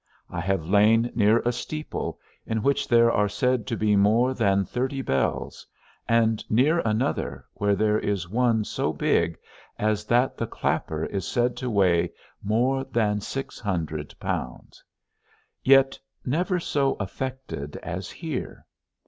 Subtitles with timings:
[0.31, 4.65] I have lain near a steeple in which there are said to be more than
[4.65, 5.67] thirty bells,
[6.09, 9.37] and near another, where there is one so big,
[9.77, 14.83] as that the clapper is said to weigh more than six hundred pounds,
[15.63, 18.65] yet never so affected as here.